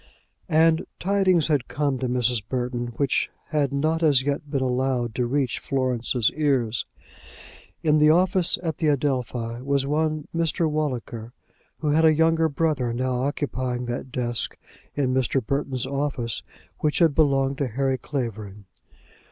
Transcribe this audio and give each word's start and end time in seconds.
And 0.49 0.87
tidings 0.99 1.45
had 1.45 1.67
come 1.67 1.99
to 1.99 2.07
Mrs. 2.09 2.41
Burton 2.49 2.87
which 2.97 3.29
had 3.49 3.71
not 3.71 4.01
as 4.01 4.23
yet 4.23 4.49
been 4.49 4.63
allowed 4.63 5.13
to 5.13 5.27
reach 5.27 5.59
Florence's 5.59 6.31
ears. 6.35 6.87
In 7.83 7.99
the 7.99 8.09
office 8.09 8.57
at 8.63 8.77
the 8.79 8.87
Adelphi 8.87 9.61
was 9.61 9.85
one 9.85 10.27
Mr. 10.35 10.67
Walliker, 10.67 11.33
who 11.81 11.89
had 11.89 12.03
a 12.03 12.15
younger 12.15 12.49
brother 12.49 12.91
now 12.95 13.21
occupying 13.25 13.85
that 13.85 14.11
desk 14.11 14.57
in 14.95 15.13
Mr. 15.13 15.39
Burton's 15.45 15.85
office 15.85 16.41
which 16.79 16.97
had 16.97 17.13
belonged 17.13 17.59
to 17.59 17.67
Harry 17.67 17.99
Clavering. 17.99 18.65